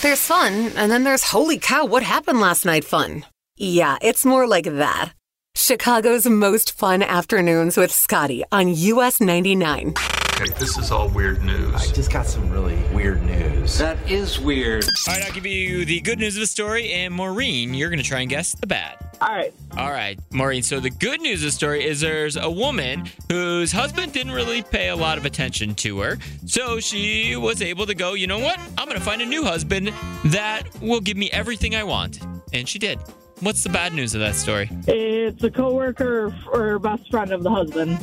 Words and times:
There's 0.00 0.20
fun, 0.20 0.70
and 0.76 0.92
then 0.92 1.02
there's 1.02 1.24
holy 1.24 1.58
cow, 1.58 1.84
what 1.84 2.04
happened 2.04 2.40
last 2.40 2.64
night 2.64 2.84
fun. 2.84 3.24
Yeah, 3.56 3.96
it's 4.00 4.24
more 4.24 4.46
like 4.46 4.66
that. 4.66 5.10
Chicago's 5.56 6.24
most 6.24 6.70
fun 6.78 7.02
afternoons 7.02 7.76
with 7.76 7.90
Scotty 7.90 8.44
on 8.52 8.68
US 8.68 9.20
99. 9.20 9.94
Okay, 10.40 10.52
this 10.56 10.78
is 10.78 10.92
all 10.92 11.08
weird 11.08 11.42
news. 11.42 11.74
I 11.74 11.92
just 11.92 12.12
got 12.12 12.24
some 12.24 12.48
really 12.48 12.76
weird 12.92 13.24
news. 13.24 13.76
That 13.78 13.98
is 14.08 14.38
weird. 14.38 14.84
All 14.84 15.14
right, 15.14 15.24
I'll 15.24 15.32
give 15.32 15.44
you 15.44 15.84
the 15.84 16.00
good 16.00 16.20
news 16.20 16.36
of 16.36 16.40
the 16.40 16.46
story, 16.46 16.92
and 16.92 17.12
Maureen, 17.12 17.74
you're 17.74 17.88
going 17.88 17.98
to 17.98 18.04
try 18.04 18.20
and 18.20 18.30
guess 18.30 18.52
the 18.52 18.68
bad. 18.68 18.98
All 19.20 19.34
right. 19.34 19.52
All 19.76 19.90
right, 19.90 20.16
Maureen. 20.30 20.62
So 20.62 20.78
the 20.78 20.90
good 20.90 21.20
news 21.20 21.40
of 21.40 21.46
the 21.46 21.50
story 21.50 21.84
is 21.84 22.00
there's 22.00 22.36
a 22.36 22.48
woman 22.48 23.08
whose 23.28 23.72
husband 23.72 24.12
didn't 24.12 24.30
really 24.30 24.62
pay 24.62 24.90
a 24.90 24.96
lot 24.96 25.18
of 25.18 25.24
attention 25.24 25.74
to 25.74 25.98
her. 25.98 26.18
So 26.46 26.78
she 26.78 27.34
was 27.34 27.60
able 27.60 27.86
to 27.86 27.96
go, 27.96 28.14
you 28.14 28.28
know 28.28 28.38
what? 28.38 28.60
I'm 28.78 28.86
going 28.86 28.96
to 28.96 29.04
find 29.04 29.20
a 29.20 29.26
new 29.26 29.42
husband 29.42 29.92
that 30.26 30.62
will 30.80 31.00
give 31.00 31.16
me 31.16 31.28
everything 31.32 31.74
I 31.74 31.82
want. 31.82 32.20
And 32.52 32.68
she 32.68 32.78
did. 32.78 33.00
What's 33.40 33.64
the 33.64 33.70
bad 33.70 33.92
news 33.92 34.14
of 34.14 34.20
that 34.20 34.36
story? 34.36 34.70
It's 34.86 35.42
a 35.42 35.50
coworker 35.50 36.32
or 36.52 36.78
best 36.78 37.10
friend 37.10 37.32
of 37.32 37.42
the 37.42 37.50
husband. 37.50 37.98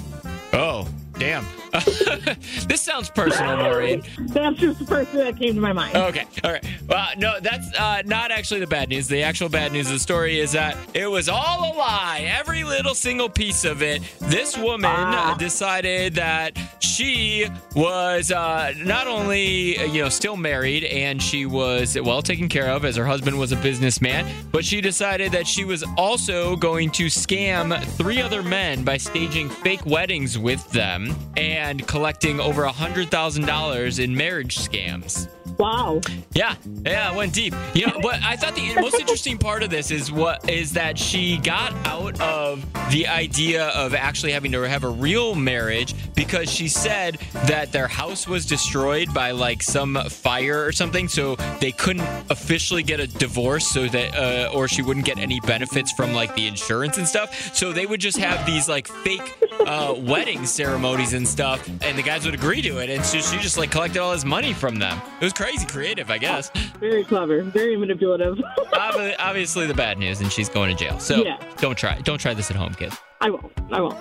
Oh, 0.51 0.85
damn. 1.19 1.45
this 2.67 2.81
sounds 2.81 3.09
personal, 3.09 3.57
Maureen. 3.57 4.01
That's 4.17 4.57
just 4.57 4.79
the 4.79 4.85
first 4.85 5.11
thing 5.11 5.19
that 5.19 5.37
came 5.37 5.55
to 5.55 5.61
my 5.61 5.73
mind. 5.73 5.95
Okay. 5.95 6.25
All 6.43 6.51
right. 6.51 6.63
Well, 6.87 7.07
no, 7.17 7.39
that's 7.41 7.67
uh, 7.77 8.01
not 8.05 8.31
actually 8.31 8.61
the 8.61 8.67
bad 8.67 8.89
news. 8.89 9.07
The 9.07 9.23
actual 9.23 9.49
bad 9.49 9.73
news 9.73 9.87
of 9.87 9.93
the 9.93 9.99
story 9.99 10.39
is 10.39 10.53
that 10.53 10.77
it 10.93 11.07
was 11.07 11.27
all 11.27 11.73
a 11.73 11.75
lie. 11.75 12.25
Every 12.39 12.63
little 12.63 12.95
single 12.95 13.27
piece 13.29 13.65
of 13.65 13.81
it. 13.81 14.01
This 14.19 14.57
woman 14.57 14.89
Ah. 14.89 15.35
decided 15.37 16.15
that 16.15 16.57
she 16.79 17.47
was 17.75 18.31
uh, 18.31 18.71
not 18.77 19.07
only 19.07 19.77
you 19.87 20.01
know 20.03 20.09
still 20.09 20.37
married 20.37 20.85
and 20.85 21.21
she 21.21 21.45
was 21.45 21.99
well 21.99 22.21
taken 22.21 22.47
care 22.47 22.69
of 22.69 22.85
as 22.85 22.95
her 22.95 23.05
husband 23.05 23.37
was 23.37 23.51
a 23.51 23.57
businessman, 23.57 24.25
but 24.51 24.63
she 24.63 24.79
decided 24.79 25.31
that 25.33 25.45
she 25.45 25.65
was 25.65 25.83
also 25.97 26.55
going 26.55 26.89
to 26.91 27.07
scam 27.07 27.83
three 27.97 28.21
other 28.21 28.41
men 28.41 28.83
by 28.83 28.95
staging 28.97 29.49
fake 29.49 29.85
weddings 29.85 30.37
with 30.39 30.65
them 30.71 31.04
and 31.35 31.85
collecting 31.87 32.39
over 32.39 32.65
hundred 32.65 33.09
thousand 33.09 33.45
dollars 33.45 33.99
in 33.99 34.15
marriage 34.15 34.57
scams. 34.57 35.29
Wow. 35.57 36.01
Yeah, 36.33 36.55
yeah, 36.83 37.11
it 37.11 37.15
went 37.15 37.33
deep. 37.33 37.53
You 37.73 37.87
know, 37.87 37.99
but 38.01 38.21
I 38.21 38.35
thought 38.35 38.55
the 38.55 38.75
most 38.75 38.99
interesting 38.99 39.37
part 39.37 39.63
of 39.63 39.69
this 39.69 39.89
is 39.89 40.11
what 40.11 40.49
is 40.49 40.73
that 40.73 40.97
she 40.97 41.37
got 41.37 41.73
out 41.87 42.19
of 42.19 42.65
the 42.91 43.07
idea 43.07 43.67
of 43.69 43.93
actually 43.93 44.33
having 44.33 44.51
to 44.51 44.61
have 44.61 44.83
a 44.83 44.89
real 44.89 45.33
marriage 45.33 45.95
because 46.13 46.51
she 46.51 46.67
said 46.67 47.17
that 47.45 47.71
their 47.71 47.87
house 47.87 48.27
was 48.27 48.45
destroyed 48.45 49.13
by 49.13 49.31
like 49.31 49.63
some 49.63 49.95
fire 50.09 50.65
or 50.65 50.71
something, 50.73 51.07
so 51.07 51.35
they 51.61 51.71
couldn't 51.71 52.07
officially 52.29 52.83
get 52.83 52.99
a 52.99 53.07
divorce, 53.07 53.67
so 53.67 53.87
that 53.87 54.15
uh, 54.15 54.51
or 54.53 54.67
she 54.67 54.81
wouldn't 54.81 55.05
get 55.05 55.17
any 55.19 55.39
benefits 55.39 55.91
from 55.93 56.13
like 56.13 56.35
the 56.35 56.47
insurance 56.47 56.97
and 56.97 57.07
stuff. 57.07 57.55
So 57.55 57.71
they 57.71 57.85
would 57.85 58.01
just 58.01 58.17
have 58.17 58.45
these 58.45 58.67
like 58.67 58.87
fake 58.87 59.37
uh, 59.65 59.95
wedding 59.97 60.45
ceremonies 60.45 61.13
and 61.13 61.25
stuff, 61.25 61.65
and 61.81 61.97
the 61.97 62.03
guys 62.03 62.25
would 62.25 62.33
agree 62.35 62.61
to 62.61 62.79
it, 62.79 62.89
and 62.89 63.05
so 63.05 63.19
she 63.19 63.37
just 63.37 63.57
like 63.57 63.71
collected 63.71 64.01
all 64.01 64.11
this 64.11 64.25
money 64.25 64.51
from 64.51 64.75
them. 64.75 64.99
It 65.21 65.23
was 65.23 65.33
crazy 65.33 65.44
creative, 65.67 66.09
I 66.09 66.17
guess. 66.17 66.49
Very 66.79 67.03
clever. 67.03 67.41
Very 67.43 67.77
manipulative. 67.77 68.41
Obviously, 68.73 69.67
the 69.67 69.73
bad 69.73 69.97
news, 69.97 70.21
and 70.21 70.31
she's 70.31 70.49
going 70.49 70.75
to 70.75 70.83
jail. 70.83 70.99
So 70.99 71.23
Yeah. 71.23 71.37
don't 71.57 71.77
try. 71.77 71.99
Don't 72.01 72.17
try 72.19 72.33
this 72.33 72.49
at 72.49 72.55
home, 72.57 72.73
kids. 72.73 72.95
I 73.21 73.29
won't. 73.29 73.51
I 73.71 73.81
won't. 73.81 73.97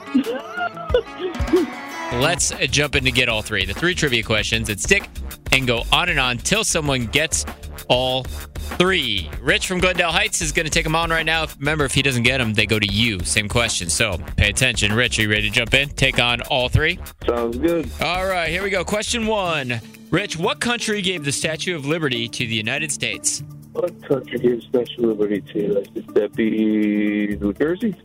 Let's 2.21 2.53
uh, 2.53 2.67
jump 2.71 2.95
in 2.97 3.05
to 3.05 3.11
get 3.11 3.29
all 3.29 3.43
three. 3.43 3.65
The 3.65 3.75
three 3.75 3.95
trivia 3.95 4.23
questions 4.23 4.69
that 4.69 4.81
stick 4.81 5.09
and 5.53 5.67
go 5.67 5.83
on 5.93 6.09
and 6.09 6.21
on 6.21 6.39
till 6.39 6.63
someone 6.65 7.07
gets 7.07 7.45
all 7.89 8.25
three. 8.25 9.29
Rich 9.41 9.67
from 9.67 9.79
Glendale 9.81 10.13
Heights 10.13 10.41
is 10.41 10.53
going 10.53 10.65
to 10.67 10.71
take 10.71 10.85
them 10.85 10.95
on 10.95 11.11
right 11.11 11.27
now. 11.27 11.47
Remember, 11.59 11.85
if 11.85 11.93
he 11.93 12.03
doesn't 12.03 12.23
get 12.23 12.39
them, 12.39 12.55
they 12.55 12.67
go 12.67 12.79
to 12.79 12.87
you. 12.93 13.21
Same 13.21 13.49
question. 13.49 13.89
So 13.91 14.19
pay 14.37 14.49
attention. 14.51 14.93
Rich, 14.93 15.19
are 15.19 15.23
you 15.23 15.31
ready 15.31 15.43
to 15.49 15.51
jump 15.51 15.75
in? 15.75 15.89
Take 15.91 16.19
on 16.21 16.41
all 16.43 16.69
three? 16.69 16.99
Sounds 17.27 17.57
good. 17.59 17.89
All 18.01 18.27
right, 18.27 18.49
here 18.49 18.63
we 18.63 18.71
go. 18.71 18.85
Question 18.85 19.27
one. 19.27 19.81
Rich, 20.15 20.39
what 20.39 20.61
country 20.61 21.03
gave 21.03 21.25
the 21.25 21.33
Statue 21.33 21.75
of 21.75 21.87
Liberty 21.87 22.29
to 22.29 22.47
the 22.47 22.55
United 22.55 22.93
States? 22.93 23.43
What 23.73 24.01
country 24.07 24.39
gave 24.39 24.63
Special 24.63 25.07
Liberty 25.09 25.41
to? 25.41 25.83
That 26.13 26.33
be 26.37 27.37
New 27.37 27.53
Jersey? 27.53 27.97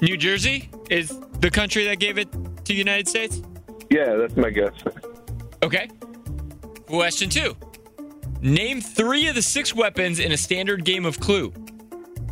New 0.00 0.16
Jersey 0.16 0.68
is 0.90 1.16
the 1.38 1.48
country 1.48 1.84
that 1.84 2.00
gave 2.00 2.18
it 2.18 2.32
to 2.32 2.64
the 2.64 2.74
United 2.74 3.06
States? 3.06 3.40
Yeah, 3.88 4.16
that's 4.16 4.34
my 4.34 4.50
guess. 4.50 4.72
Okay. 5.62 5.88
Question 6.88 7.30
two. 7.30 7.56
Name 8.40 8.80
three 8.80 9.28
of 9.28 9.36
the 9.36 9.42
six 9.42 9.72
weapons 9.72 10.18
in 10.18 10.32
a 10.32 10.36
standard 10.36 10.84
game 10.84 11.06
of 11.06 11.20
Clue. 11.20 11.52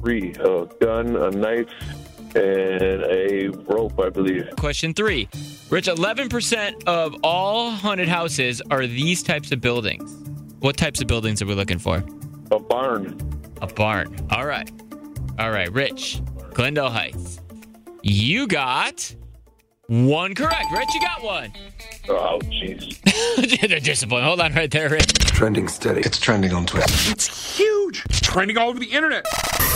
Three: 0.01 0.33
a 0.41 0.67
gun, 0.81 1.15
a 1.15 1.31
knife, 1.31 1.71
and 2.35 3.05
a 3.05 3.51
rope, 3.69 4.01
I 4.01 4.09
believe. 4.09 4.51
Question 4.57 4.95
three. 4.95 5.29
Rich, 5.71 5.87
11% 5.87 6.83
of 6.89 7.15
all 7.23 7.71
haunted 7.71 8.09
houses 8.09 8.61
are 8.73 8.89
these 8.89 9.23
types 9.23 9.53
of 9.53 9.61
buildings. 9.61 10.13
What 10.59 10.77
types 10.77 11.01
of 11.01 11.07
buildings 11.07 11.41
are 11.43 11.47
we 11.47 11.55
looking 11.55 11.79
for? 11.79 12.03
A 12.51 12.59
barn. 12.59 13.17
A 13.63 13.69
barn. 13.69 14.15
All 14.31 14.47
right. 14.47 14.69
All 15.39 15.53
right, 15.53 15.73
Rich. 15.73 16.23
Glendale 16.55 16.91
Heights. 16.91 17.41
You 18.03 18.49
got 18.49 19.15
one 19.87 20.35
correct. 20.35 20.73
Rich, 20.73 20.89
you 20.93 21.01
got 21.03 21.23
one. 21.23 21.53
Oh, 22.09 22.41
jeez. 22.43 23.83
Discipline. 23.85 24.25
Hold 24.25 24.41
on 24.41 24.53
right 24.55 24.73
there, 24.73 24.89
Rich. 24.89 25.13
Trending 25.15 25.69
steady. 25.69 26.01
It's 26.01 26.19
trending 26.19 26.53
on 26.53 26.67
Twitter. 26.67 26.93
It's 27.13 27.57
huge. 27.57 27.80
It's 28.07 28.21
trending 28.21 28.57
all 28.59 28.69
over 28.71 28.79
the 28.79 28.87
internet. 28.87 29.27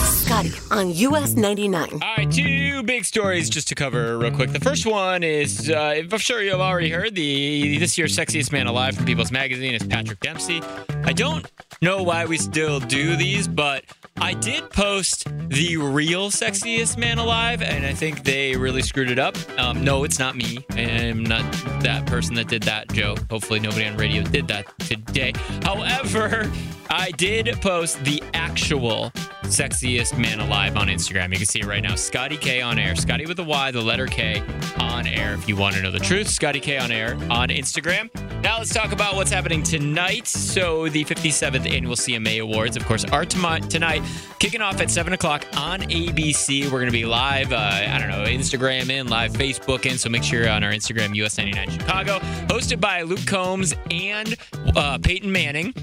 Scotty 0.05 0.53
on 0.71 0.91
US 0.91 1.35
99. 1.35 1.89
All 1.93 1.99
right, 1.99 2.31
two 2.31 2.83
big 2.83 3.05
stories 3.05 3.51
just 3.51 3.69
to 3.69 3.75
cover 3.75 4.17
real 4.19 4.31
quick. 4.31 4.53
The 4.53 4.61
first 4.61 4.87
one 4.87 5.23
is, 5.23 5.71
uh, 5.71 6.03
I'm 6.11 6.19
sure 6.19 6.43
you 6.43 6.53
have 6.53 6.61
already 6.61 6.91
heard, 6.91 7.15
the 7.15 7.79
this 7.79 7.99
year's 7.99 8.17
sexiest 8.17 8.53
man 8.53 8.67
alive 8.67 8.97
from 8.97 9.05
People's 9.05 9.33
Magazine 9.33 9.75
is 9.75 9.83
Patrick 9.83 10.21
Dempsey. 10.21 10.63
I 11.05 11.13
don't 11.13 11.51
know 11.83 12.03
why 12.03 12.25
we 12.25 12.39
still 12.39 12.81
do 12.81 13.17
these, 13.17 13.47
but 13.47 13.85
I 14.17 14.33
did 14.35 14.71
post 14.71 15.27
the 15.49 15.77
real 15.77 16.31
sexiest 16.31 16.97
man 16.97 17.19
alive, 17.19 17.61
and 17.63 17.85
I 17.85 17.93
think 17.93 18.25
they 18.25 18.57
really 18.57 18.83
screwed 18.83 19.11
it 19.11 19.19
up. 19.19 19.37
Um, 19.59 19.85
no, 19.85 20.05
it's 20.05 20.19
not 20.19 20.37
me. 20.37 20.65
I'm 20.71 21.25
not 21.25 21.45
that 21.83 22.07
person 22.07 22.35
that 22.37 22.49
did 22.49 22.63
that 22.63 22.91
joke. 22.93 23.19
Hopefully, 23.31 23.61
nobody 23.61 23.87
on 23.87 23.97
radio 23.97 24.23
did 24.23 24.49
that 24.49 24.67
today. 24.79 25.33
However, 25.63 26.51
I 26.97 27.11
did 27.11 27.61
post 27.61 28.05
the 28.05 28.23
actual 28.35 29.11
sexiest 29.43 30.17
man 30.17 30.39
alive 30.39 30.77
on 30.77 30.87
Instagram. 30.87 31.33
You 31.33 31.39
can 31.39 31.47
see 31.47 31.59
it 31.59 31.67
right 31.67 31.83
now. 31.83 31.97
Scotty 31.97 32.37
K 32.37 32.63
on 32.63 32.79
air. 32.79 32.95
Scotty 32.95 33.27
with 33.27 33.37
a 33.41 33.43
Y, 33.43 33.73
the 33.73 33.83
letter 33.83 34.07
K 34.07 34.41
on 34.79 35.05
air. 35.09 35.35
If 35.35 35.49
you 35.49 35.57
want 35.57 35.75
to 35.75 35.83
know 35.83 35.91
the 35.91 35.99
truth, 35.99 36.29
Scotty 36.29 36.61
K 36.61 36.79
on 36.79 36.93
air 36.93 37.15
on 37.31 37.49
Instagram. 37.49 38.15
Now 38.45 38.59
let's 38.59 38.73
talk 38.73 38.93
about 38.93 39.17
what's 39.17 39.33
happening 39.33 39.65
tonight. 39.65 40.29
So 40.29 40.89
the 40.89 41.05
57th 41.05 41.69
annual 41.69 41.97
CMA 41.97 42.41
Awards, 42.41 42.77
of 42.77 42.85
course, 42.87 43.05
are 43.07 43.25
tonight, 43.25 44.05
kicking 44.39 44.61
off 44.61 44.81
at 44.81 44.89
7 44.89 45.15
o'clock 45.15 45.45
on 45.57 45.81
ABC. 45.81 46.63
We're 46.67 46.79
going 46.79 46.87
to 46.87 46.93
be 46.93 47.07
live, 47.07 47.53
uh, 47.53 47.57
I 47.57 47.99
don't 47.99 48.09
know, 48.09 48.25
Instagram 48.25 48.89
in, 48.89 49.09
live 49.09 49.33
Facebook 49.33 49.85
in. 49.85 49.99
So 49.99 50.09
make 50.11 50.23
sure 50.23 50.43
you're 50.43 50.51
on 50.51 50.63
our 50.63 50.71
Instagram, 50.71 51.09
US99 51.17 51.71
Chicago, 51.73 52.21
hosted 52.47 52.81
by 52.81 53.03
Luke 53.03 53.27
Combs 53.27 53.75
and 53.91 54.37
uh, 54.77 54.99
Peyton 54.99 55.33
Manning. 55.33 55.75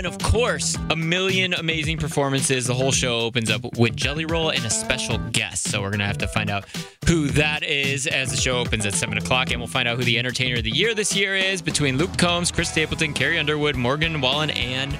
And 0.00 0.06
of 0.06 0.16
course, 0.16 0.78
a 0.88 0.96
million 0.96 1.52
amazing 1.52 1.98
performances. 1.98 2.66
The 2.66 2.72
whole 2.72 2.90
show 2.90 3.20
opens 3.20 3.50
up 3.50 3.76
with 3.76 3.94
Jelly 3.94 4.24
Roll 4.24 4.48
and 4.48 4.64
a 4.64 4.70
special 4.70 5.18
guest. 5.18 5.68
So 5.68 5.82
we're 5.82 5.90
going 5.90 5.98
to 5.98 6.06
have 6.06 6.16
to 6.16 6.26
find 6.26 6.48
out 6.48 6.64
who 7.06 7.26
that 7.32 7.62
is 7.62 8.06
as 8.06 8.30
the 8.30 8.36
show 8.38 8.56
opens 8.56 8.86
at 8.86 8.94
7 8.94 9.18
o'clock. 9.18 9.50
And 9.50 9.60
we'll 9.60 9.68
find 9.68 9.86
out 9.86 9.98
who 9.98 10.04
the 10.04 10.18
entertainer 10.18 10.56
of 10.56 10.64
the 10.64 10.70
year 10.70 10.94
this 10.94 11.14
year 11.14 11.36
is 11.36 11.60
between 11.60 11.98
Luke 11.98 12.16
Combs, 12.16 12.50
Chris 12.50 12.70
Stapleton, 12.70 13.12
Carrie 13.12 13.38
Underwood, 13.38 13.76
Morgan 13.76 14.22
Wallen, 14.22 14.48
and 14.48 14.98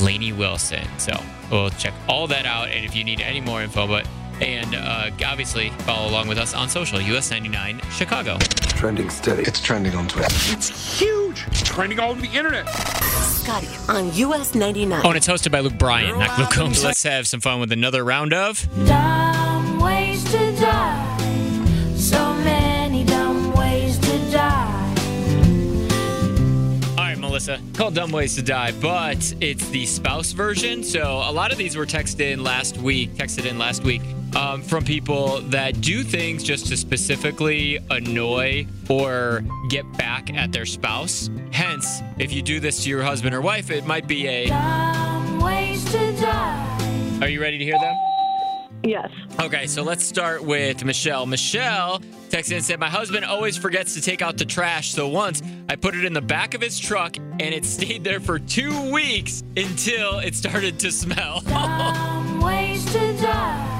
Lainey 0.00 0.32
Wilson. 0.32 0.86
So 0.96 1.12
we'll 1.50 1.68
check 1.68 1.92
all 2.08 2.26
that 2.28 2.46
out. 2.46 2.68
And 2.68 2.86
if 2.86 2.96
you 2.96 3.04
need 3.04 3.20
any 3.20 3.42
more 3.42 3.60
info, 3.60 3.86
but 3.86 4.08
and 4.40 4.74
uh, 4.74 5.10
obviously 5.26 5.70
follow 5.80 6.08
along 6.08 6.28
with 6.28 6.38
us 6.38 6.54
on 6.54 6.68
social, 6.68 6.98
US99 6.98 7.82
Chicago. 7.90 8.38
Trending 8.38 9.10
steady. 9.10 9.42
It's 9.42 9.60
trending 9.60 9.94
on 9.94 10.08
Twitter. 10.08 10.28
It's 10.52 10.98
huge. 10.98 11.44
It's 11.48 11.62
trending 11.62 11.98
all 11.98 12.10
over 12.10 12.20
the 12.20 12.28
internet. 12.28 12.68
Scotty 12.68 13.68
on 13.88 14.14
US 14.14 14.54
99. 14.54 15.02
Oh, 15.04 15.08
and 15.08 15.16
it's 15.16 15.26
hosted 15.26 15.50
by 15.50 15.60
Luke 15.60 15.78
Bryan, 15.78 16.18
not 16.18 16.38
Luke 16.38 16.50
Combs. 16.50 16.84
Let's 16.84 17.02
have 17.02 17.26
some 17.26 17.40
fun 17.40 17.60
with 17.60 17.72
another 17.72 18.04
round 18.04 18.32
of. 18.32 18.68
Dumb 18.86 19.80
ways 19.80 20.22
to 20.24 20.52
die. 20.60 21.94
So 21.96 22.34
many 22.34 23.04
dumb 23.04 23.52
ways 23.54 23.98
to 23.98 24.30
die. 24.30 24.94
All 26.90 27.04
right, 27.04 27.18
Melissa, 27.18 27.60
called 27.74 27.94
Dumb 27.94 28.12
Ways 28.12 28.36
to 28.36 28.42
Die, 28.42 28.72
but 28.80 29.34
it's 29.40 29.68
the 29.70 29.86
spouse 29.86 30.32
version. 30.32 30.84
So 30.84 31.02
a 31.02 31.32
lot 31.32 31.50
of 31.52 31.58
these 31.58 31.76
were 31.76 31.86
texted 31.86 32.20
in 32.32 32.42
last 32.44 32.76
week, 32.78 33.14
texted 33.14 33.44
in 33.44 33.58
last 33.58 33.82
week 33.82 34.02
um, 34.36 34.62
from 34.62 34.84
people 34.84 35.40
that 35.42 35.80
do 35.80 36.02
things 36.02 36.42
just 36.42 36.66
to 36.66 36.76
specifically 36.76 37.78
annoy 37.90 38.66
or 38.88 39.42
get 39.68 39.90
back 39.96 40.32
at 40.34 40.52
their 40.52 40.66
spouse. 40.66 41.30
Hence, 41.52 42.02
if 42.18 42.32
you 42.32 42.42
do 42.42 42.60
this 42.60 42.84
to 42.84 42.90
your 42.90 43.02
husband 43.02 43.34
or 43.34 43.40
wife, 43.40 43.70
it 43.70 43.86
might 43.86 44.06
be 44.06 44.26
a 44.26 44.48
Dumb 44.48 45.40
to 45.40 46.16
die. 46.20 47.18
Are 47.22 47.28
you 47.28 47.40
ready 47.40 47.58
to 47.58 47.64
hear 47.64 47.78
them? 47.78 47.96
Yes. 48.84 49.10
Okay, 49.40 49.66
so 49.66 49.82
let's 49.82 50.04
start 50.04 50.42
with 50.42 50.84
Michelle. 50.84 51.26
Michelle 51.26 51.98
texted 52.28 52.56
and 52.56 52.64
said, 52.64 52.78
My 52.78 52.88
husband 52.88 53.24
always 53.24 53.56
forgets 53.56 53.94
to 53.94 54.00
take 54.00 54.22
out 54.22 54.38
the 54.38 54.44
trash. 54.44 54.92
So 54.92 55.08
once 55.08 55.42
I 55.68 55.76
put 55.76 55.96
it 55.96 56.04
in 56.04 56.12
the 56.12 56.22
back 56.22 56.54
of 56.54 56.60
his 56.60 56.78
truck 56.78 57.16
and 57.16 57.42
it 57.42 57.64
stayed 57.64 58.04
there 58.04 58.20
for 58.20 58.38
two 58.38 58.92
weeks 58.92 59.42
until 59.56 60.20
it 60.20 60.36
started 60.36 60.78
to 60.80 60.92
smell. 60.92 61.42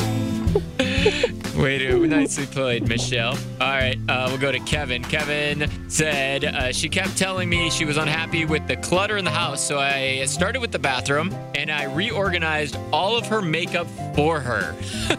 Way 1.57 1.79
to 1.79 2.07
nicely 2.07 2.47
played, 2.47 2.87
Michelle. 2.89 3.37
All 3.61 3.69
right, 3.69 3.99
uh, 4.09 4.27
we'll 4.29 4.39
go 4.39 4.53
to 4.53 4.61
Kevin. 4.61 5.03
Kevin 5.03 5.71
said 5.89 6.45
uh, 6.45 6.73
she 6.73 6.89
kept 6.89 7.17
telling 7.17 7.49
me 7.49 7.71
she 7.71 7.85
was 7.85 7.97
unhappy 7.97 8.45
with 8.45 8.67
the 8.67 8.77
clutter 8.77 9.17
in 9.17 9.25
the 9.25 9.31
house, 9.31 9.67
so 9.67 9.79
I 9.79 10.25
started 10.27 10.61
with 10.61 10.73
the 10.73 10.79
bathroom 10.79 11.35
and 11.55 11.71
I 11.71 11.85
reorganized 11.85 12.77
all 12.93 13.17
of 13.17 13.27
her 13.27 13.41
makeup 13.41 13.87
for 14.15 14.41
her. 14.41 14.75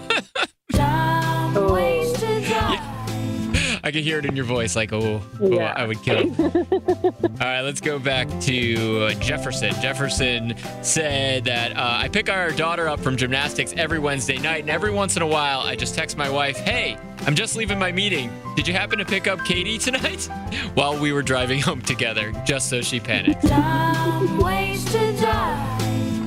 I 3.90 3.92
could 3.92 4.04
hear 4.04 4.20
it 4.20 4.26
in 4.26 4.36
your 4.36 4.46
voice, 4.46 4.76
like, 4.76 4.94
oh, 4.94 5.20
oh, 5.42 5.50
Yeah. 5.50 5.74
I 5.76 5.88
would 5.88 6.00
kill. 6.04 6.20
All 6.40 7.32
right, 7.40 7.62
let's 7.62 7.82
go 7.82 7.98
back 7.98 8.28
to 8.42 9.06
uh, 9.06 9.14
Jefferson. 9.16 9.74
Jefferson 9.82 10.54
said 10.84 11.46
that 11.46 11.76
uh, 11.76 11.98
I 11.98 12.08
pick 12.08 12.30
our 12.30 12.52
daughter 12.52 12.88
up 12.88 13.00
from 13.00 13.18
gymnastics 13.18 13.74
every 13.76 13.98
Wednesday 13.98 14.38
night, 14.38 14.62
and 14.62 14.70
every 14.70 14.92
once 14.92 15.16
in 15.16 15.24
a 15.24 15.28
while, 15.28 15.62
I 15.62 15.76
just 15.76 15.96
text 15.96 16.18
my 16.18 16.30
wife, 16.30 16.58
"Hey, 16.58 17.00
I'm 17.26 17.34
just 17.34 17.56
leaving 17.56 17.80
my 17.80 17.92
meeting. 17.92 18.30
Did 18.56 18.68
you 18.68 18.76
happen 18.76 19.00
to 19.00 19.06
pick 19.06 19.26
up 19.26 19.44
Katie 19.44 19.80
tonight?" 19.80 20.26
While 20.76 21.00
we 21.00 21.12
were 21.12 21.24
driving 21.24 21.60
home 21.60 21.82
together, 21.82 22.32
just 22.46 22.70
so 22.70 22.82
she 22.84 23.00
panicked. 23.00 23.42
Some 23.48 24.38
ways 24.38 24.86
to 24.92 25.14
die. 25.14 26.26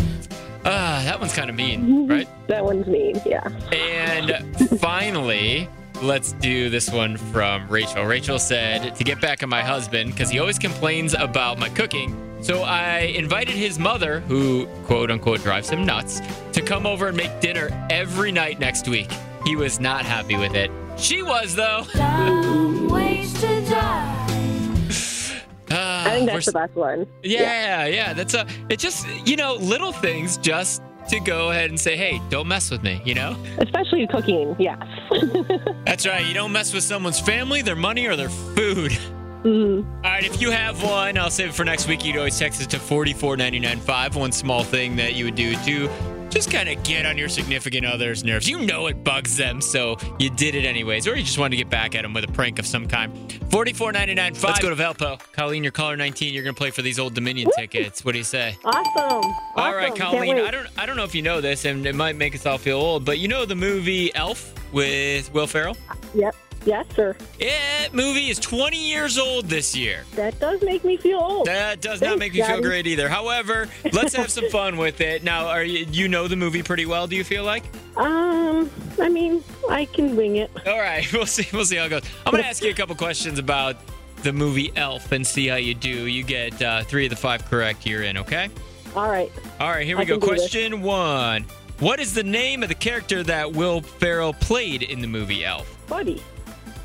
Ah, 0.65 1.01
that 1.05 1.21
one's 1.21 1.33
kind 1.33 1.49
of 1.49 1.55
mean, 1.55 2.09
right? 2.09 2.29
That 2.49 2.65
one's 2.65 2.89
mean. 2.89 3.23
Yeah. 3.25 3.47
And 3.73 4.69
finally, 4.81 5.69
let's 6.03 6.33
do 6.33 6.69
this 6.69 6.91
one 6.91 7.17
from 7.17 7.69
Rachel. 7.69 8.05
Rachel 8.05 8.39
said 8.39 8.95
to 8.97 9.05
get 9.05 9.21
back 9.21 9.43
at 9.43 9.49
my 9.49 9.63
husband 9.63 10.11
because 10.11 10.31
he 10.31 10.39
always 10.39 10.59
complains 10.59 11.15
about 11.15 11.59
my 11.59 11.69
cooking. 11.69 12.17
So 12.43 12.63
I 12.63 13.13
invited 13.17 13.55
his 13.55 13.79
mother, 13.79 14.21
who 14.21 14.67
quote 14.85 15.11
unquote 15.11 15.43
drives 15.43 15.71
him 15.71 15.87
nuts, 15.87 16.21
to 16.53 16.61
come 16.61 16.87
over 16.87 17.09
and 17.09 17.17
make 17.17 17.41
dinner 17.41 17.71
every 17.89 18.33
night 18.33 18.59
next 18.59 18.89
week. 18.89 19.11
He 19.45 19.55
was 19.55 19.79
not 19.79 20.05
happy 20.05 20.37
with 20.37 20.55
it. 20.55 20.71
She 20.97 21.23
was 21.23 21.55
though. 21.55 21.85
Ways 22.89 23.33
to 23.41 23.65
die. 23.69 24.19
Ah, 25.71 26.05
I 26.05 26.11
think 26.11 26.27
that's 26.27 26.47
the 26.47 26.53
best 26.53 26.75
one. 26.75 27.07
Yeah, 27.23 27.87
yeah, 27.87 28.13
that's 28.13 28.35
a. 28.35 28.47
It 28.69 28.79
just 28.79 29.07
you 29.27 29.37
know 29.37 29.55
little 29.55 29.93
things 29.93 30.37
just 30.37 30.83
to 31.09 31.21
go 31.21 31.51
ahead 31.51 31.71
and 31.71 31.79
say, 31.79 31.97
hey, 31.97 32.21
don't 32.31 32.49
mess 32.49 32.71
with 32.71 32.83
me. 32.83 33.01
You 33.05 33.15
know. 33.15 33.37
Especially 33.59 34.07
cooking. 34.07 34.57
Yes. 34.59 34.79
That's 35.87 36.07
right. 36.07 36.25
You 36.25 36.35
don't 36.35 36.53
mess 36.53 36.73
with 36.73 36.85
someone's 36.85 37.21
family, 37.21 37.63
their 37.63 37.77
money, 37.77 38.07
or 38.07 38.17
their 38.17 38.29
food. 38.31 38.93
Mhm. 39.45 39.85
All 40.05 40.11
right, 40.11 40.25
if 40.25 40.41
you 40.41 40.53
have 40.53 40.81
one, 40.85 41.19
I'll 41.19 41.29
save 41.29 41.49
it 41.49 41.55
for 41.55 41.65
next 41.65 41.89
week. 41.89 42.05
You'd 42.05 42.17
always 42.17 42.39
text 42.39 42.63
it 42.63 42.71
to 42.71 42.79
44995. 42.79 44.15
One 44.15 44.31
small 44.31 44.63
thing 44.63 44.95
that 44.97 45.15
you 45.15 45.25
would 45.25 45.35
do 45.35 45.57
to 45.65 45.89
just 46.33 46.51
kind 46.51 46.69
of 46.69 46.83
get 46.83 47.05
on 47.05 47.19
your 47.19 47.29
significant 47.29 47.85
other's 47.85 48.25
nerves. 48.25 48.49
You 48.49 48.61
know 48.61 48.87
it 48.87 49.05
bugs 49.05 49.37
them, 49.37 49.61
so 49.61 49.97
you 50.19 50.31
did 50.31 50.55
it 50.55 50.65
anyways. 50.65 51.07
Or 51.07 51.15
you 51.15 51.23
just 51.23 51.39
wanted 51.39 51.51
to 51.51 51.57
get 51.57 51.69
back 51.69 51.95
at 51.95 52.03
them 52.03 52.15
with 52.15 52.25
a 52.25 52.33
prank 52.33 52.59
of 52.59 52.67
some 52.67 52.89
kind. 52.89 53.13
44995. 53.51 54.43
Let's 54.43 54.61
go 54.61 54.71
to 54.71 54.77
Valpo. 54.77 55.21
Colleen, 55.33 55.63
you're 55.63 55.73
caller 55.73 55.97
19. 55.97 56.33
You're 56.33 56.43
going 56.43 56.55
to 56.55 56.59
play 56.59 56.71
for 56.71 56.81
these 56.81 56.99
old 56.99 57.15
Dominion 57.15 57.51
tickets. 57.57 58.03
What 58.05 58.13
do 58.13 58.19
you 58.19 58.25
say? 58.25 58.57
Awesome. 58.65 59.31
All 59.57 59.75
right, 59.75 59.91
Awesome. 59.91 59.97
Can't 59.97 60.15
Colleen. 60.15 60.39
I 60.39 60.51
don't 60.51 60.67
I 60.79 60.87
don't 60.87 60.97
know 60.97 61.05
if 61.05 61.15
you 61.15 61.23
know 61.23 61.41
this, 61.41 61.67
and 61.67 61.85
it 61.87 61.95
might 61.95 62.17
make 62.17 62.35
us 62.35 62.47
all 62.47 62.59
feel 62.59 62.79
old, 62.79 63.05
but 63.05 63.19
you 63.19 63.29
know 63.29 63.45
the 63.45 63.55
movie 63.55 64.15
Elf 64.15 64.55
with 64.73 65.33
Will 65.35 65.47
Ferrell? 65.47 65.77
Yep. 66.15 66.35
Yes, 66.65 66.87
sir. 66.95 67.17
That 67.41 67.89
movie 67.93 68.31
is 68.31 68.39
20 68.39 68.77
years 68.77 69.19
old 69.19 69.47
this 69.47 69.75
year. 69.75 70.05
That 70.15 70.39
does 70.39 70.63
make 70.63 70.85
me 70.85 70.97
feel 70.97 71.19
old. 71.19 71.47
That 71.47 71.81
does 71.81 72.01
not 72.01 72.19
make 72.19 72.35
me 72.35 72.43
feel 72.43 72.61
great 72.61 72.87
either. 72.87 73.09
However, 73.09 73.69
let's 73.93 74.15
have 74.15 74.31
some 74.31 74.49
fun 74.49 74.77
with 74.77 75.01
it. 75.01 75.25
Now, 75.25 75.49
are 75.49 75.65
you 75.65 75.87
you 75.91 76.09
know 76.09 76.29
the 76.29 76.37
movie 76.37 76.63
pretty 76.63 76.87
well? 76.87 77.07
Do 77.07 77.17
you 77.17 77.25
feel 77.25 77.45
like? 77.45 77.65
Um, 77.97 78.71
I 79.01 79.09
mean, 79.09 79.43
I 79.69 79.87
can 79.87 80.17
wing 80.17 80.37
it. 80.37 80.51
All 80.67 80.79
right, 80.79 81.11
we'll 81.13 81.27
see. 81.27 81.47
We'll 81.53 81.65
see 81.65 81.77
how 81.77 81.85
it 81.87 81.91
goes. 81.91 82.03
I'm 82.25 82.31
gonna 82.33 82.45
ask 82.45 82.63
you 82.63 82.71
a 82.71 82.75
couple 82.75 82.95
questions 82.95 83.39
about 83.39 83.77
the 84.23 84.33
movie 84.33 84.73
Elf 84.77 85.11
and 85.13 85.27
see 85.27 85.49
how 85.49 85.57
you 85.57 85.75
do. 85.75 86.07
You 86.07 86.23
get 86.23 86.61
uh, 86.63 86.85
three 86.85 87.07
of 87.07 87.11
the 87.11 87.17
five 87.17 87.45
correct. 87.47 87.87
You're 87.87 88.03
in. 88.03 88.19
Okay. 88.19 88.49
All 88.95 89.09
right. 89.09 89.33
All 89.59 89.71
right, 89.71 89.87
here 89.87 89.97
we 89.97 90.03
I 90.03 90.05
go. 90.05 90.19
this. 90.19 90.29
Question 90.29 90.83
one. 90.83 91.45
What 91.81 91.99
is 91.99 92.15
the 92.15 92.23
name 92.23 92.63
of 92.63 92.69
the 92.69 92.77
character 92.77 93.25
that 93.25 93.53
Will 93.53 93.81
Ferrell 93.81 94.35
played 94.35 94.85
in 94.85 95.01
the 95.01 95.09
movie 95.09 95.45
Elf? 95.45 95.67
Buddy. 95.89 96.23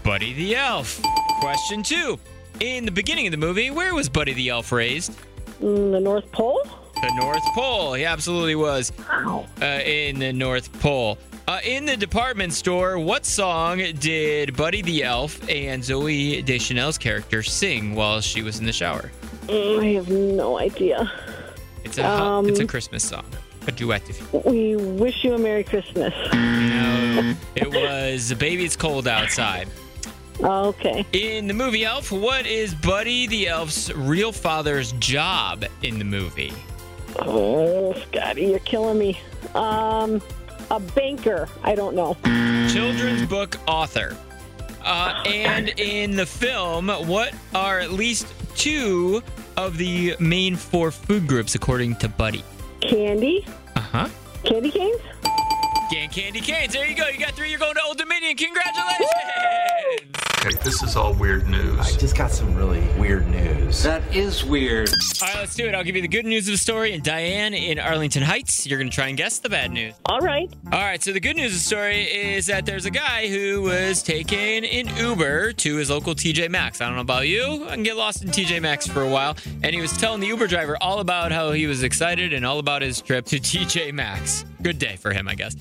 Buddy 0.08 0.32
the 0.32 0.56
Elf. 0.56 1.02
Question 1.42 1.84
two. 1.84 2.18
In 2.62 2.86
the 2.86 2.92
beginning 2.92 3.28
of 3.28 3.32
the 3.32 3.38
movie, 3.38 3.72
where 3.72 3.94
was 3.94 4.08
Buddy 4.08 4.32
the 4.32 4.48
Elf 4.48 4.72
raised? 4.72 5.12
Mm, 5.62 5.92
the 5.92 6.00
North 6.00 6.32
Pole? 6.32 6.62
The 6.96 7.14
North 7.20 7.44
Pole. 7.54 7.94
He 7.94 8.06
absolutely 8.06 8.56
was 8.56 8.94
uh, 9.62 9.66
in 9.86 10.18
the 10.18 10.32
North 10.32 10.72
Pole. 10.80 11.18
Uh, 11.46 11.60
in 11.66 11.86
the 11.86 11.98
department 11.98 12.54
store, 12.54 12.98
what 12.98 13.26
song 13.26 13.80
did 14.00 14.56
Buddy 14.56 14.82
the 14.82 15.04
Elf 15.04 15.42
and 15.50 15.84
Zooey 15.84 16.44
Deschanel's 16.46 16.98
character 16.98 17.44
sing 17.44 17.94
while 17.94 18.22
she 18.22 18.42
was 18.42 18.60
in 18.62 18.66
the 18.66 18.72
shower? 18.72 19.12
Mm, 19.48 19.82
I 19.82 19.86
have 19.96 20.08
no 20.10 20.58
idea. 20.58 21.12
It's 21.84 21.98
a 21.98 22.08
Um, 22.10 22.48
it's 22.48 22.62
a 22.62 22.66
Christmas 22.66 23.04
song, 23.04 23.26
a 23.68 23.74
duet. 23.74 24.10
If 24.10 24.22
you 24.34 24.42
We 24.46 24.76
wish 24.78 25.26
you 25.26 25.34
a 25.34 25.38
Merry 25.38 25.66
Christmas. 25.66 26.14
know. 26.34 27.36
It 27.56 27.70
was 27.70 28.34
"Baby 28.36 28.64
It's 28.64 28.78
Cold 28.78 29.06
Outside." 29.06 29.68
Okay. 30.40 31.06
In 31.14 31.48
the 31.48 31.54
movie 31.54 31.84
Elf, 31.84 32.12
what 32.12 32.46
is 32.46 32.74
Buddy 32.76 33.28
the 33.28 33.48
Elf's 33.48 33.92
real 33.94 34.32
father's 34.32 34.92
job 34.94 35.66
in 35.82 35.98
the 35.98 36.06
movie? 36.06 36.54
Oh, 37.20 37.94
Scotty, 37.94 38.46
you're 38.46 38.60
killing 38.60 39.00
me. 39.00 39.20
Um, 39.56 40.22
a 40.70 40.80
banker. 40.80 41.50
I 41.64 41.74
don't 41.76 41.96
know. 41.96 42.16
Children's 42.70 43.26
book 43.28 43.58
author. 43.68 44.16
Uh, 44.84 45.24
and 45.26 45.70
in 45.80 46.16
the 46.16 46.26
film, 46.26 46.90
what 46.90 47.34
are 47.56 47.80
at 47.80 47.92
least 47.92 48.28
two 48.56 49.22
of 49.58 49.78
the 49.78 50.16
main 50.20 50.56
four 50.56 50.92
food 50.92 51.28
groups 51.28 51.56
according 51.56 51.96
to 51.98 52.08
Buddy? 52.08 52.44
Candy. 52.82 53.46
Uh 53.76 53.80
huh. 53.80 54.10
Candy 54.44 54.72
canes. 54.72 55.02
Can 55.92 56.10
Candy 56.10 56.42
Canes. 56.42 56.74
There 56.74 56.86
you 56.86 56.96
go. 56.96 57.08
You 57.08 57.18
got 57.18 57.32
three. 57.34 57.50
You're 57.50 57.60
going 57.60 57.76
to 57.76 57.82
Old 57.82 57.98
Dominion. 57.98 58.36
Congratulations. 58.36 59.10
Okay, 60.40 60.56
this 60.64 60.84
is 60.84 60.96
all 60.96 61.14
weird 61.14 61.48
news. 61.48 61.80
I 61.80 61.98
just 61.98 62.16
got 62.16 62.30
some 62.30 62.54
really 62.56 62.88
weird 63.00 63.28
news. 63.28 63.82
That 63.82 64.04
is 64.16 64.46
weird. 64.46 64.88
All 65.20 65.28
right, 65.28 65.38
let's 65.38 65.56
do 65.56 65.66
it. 65.66 65.74
I'll 65.74 65.84
give 65.84 65.96
you 65.96 66.02
the 66.04 66.08
good 66.08 66.28
news 66.28 66.48
of 66.48 66.52
the 66.52 66.60
story. 66.60 66.94
And 66.94 67.04
Diane 67.04 67.56
in 67.56 67.80
Arlington 67.80 68.22
Heights, 68.22 68.68
you're 68.68 68.78
going 68.78 68.90
to 68.90 68.96
try 68.96 69.08
and 69.08 69.18
guess 69.18 69.40
the 69.40 69.50
bad 69.50 69.72
news. 69.72 69.96
All 70.06 70.20
right. 70.20 70.54
All 70.72 70.80
right, 70.80 71.02
so 71.02 71.12
the 71.12 71.20
good 71.20 71.36
news 71.38 71.54
of 71.54 71.58
the 71.58 71.64
story 71.64 72.04
is 72.04 72.46
that 72.46 72.68
there's 72.68 72.86
a 72.86 72.92
guy 72.92 73.28
who 73.28 73.64
was 73.64 74.04
taking 74.04 74.64
an 74.64 74.96
Uber 74.96 75.54
to 75.54 75.76
his 75.78 75.90
local 75.90 76.14
TJ 76.14 76.50
Maxx. 76.50 76.82
I 76.82 76.86
don't 76.86 76.96
know 76.96 77.02
about 77.02 77.28
you, 77.28 77.66
I 77.68 77.74
can 77.74 77.84
get 77.84 77.98
lost 77.98 78.24
in 78.24 78.30
TJ 78.30 78.62
Maxx 78.62 78.86
for 78.86 79.02
a 79.02 79.10
while. 79.10 79.36
And 79.64 79.74
he 79.74 79.82
was 79.82 79.98
telling 79.98 80.20
the 80.22 80.28
Uber 80.28 80.46
driver 80.48 80.78
all 80.80 81.00
about 81.00 81.32
how 81.32 81.52
he 81.52 81.66
was 81.66 81.82
excited 81.82 82.32
and 82.32 82.46
all 82.46 82.60
about 82.60 82.84
his 82.84 83.02
trip 83.02 83.26
to 83.26 83.40
TJ 83.40 83.92
Maxx. 83.92 84.46
Good 84.62 84.80
day 84.80 84.96
for 84.96 85.14
him, 85.14 85.28
I 85.28 85.36
guess. 85.36 85.56